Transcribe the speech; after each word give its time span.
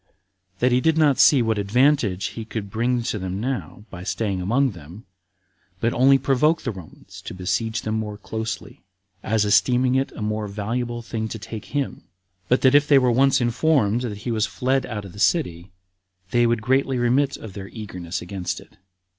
That 0.57 0.71
he 0.71 0.81
did 0.81 0.97
not 0.97 1.19
see 1.19 1.43
what 1.43 1.59
advantage 1.59 2.29
he 2.29 2.43
could 2.43 2.71
bring 2.71 3.03
to 3.03 3.19
them 3.19 3.39
now, 3.39 3.85
by 3.91 4.03
staying 4.03 4.41
among 4.41 4.71
them, 4.71 5.05
but 5.79 5.93
only 5.93 6.17
provoke 6.17 6.63
the 6.63 6.71
Romans 6.71 7.21
to 7.21 7.35
besiege 7.35 7.83
them 7.83 7.99
more 7.99 8.17
closely, 8.17 8.81
as 9.21 9.45
esteeming 9.45 9.93
it 9.93 10.11
a 10.13 10.21
most 10.23 10.53
valuable 10.55 11.03
thing 11.03 11.27
to 11.27 11.37
take 11.37 11.65
him; 11.65 12.05
but 12.47 12.61
that 12.61 12.73
if 12.73 12.87
they 12.87 12.97
were 12.97 13.11
once 13.11 13.39
informed 13.39 14.01
that 14.01 14.17
he 14.25 14.31
was 14.31 14.47
fled 14.47 14.87
out 14.87 15.05
of 15.05 15.13
the 15.13 15.19
city, 15.19 15.71
they 16.31 16.47
would 16.47 16.63
greatly 16.63 16.97
remit 16.97 17.37
of 17.37 17.53
their 17.53 17.67
eagerness 17.67 18.23
against 18.23 18.59
it. 18.59 18.77